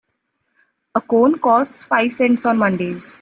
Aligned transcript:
A 0.95 0.99
cone 1.01 1.37
costs 1.37 1.85
five 1.85 2.11
cents 2.11 2.47
on 2.47 2.57
Mondays. 2.57 3.09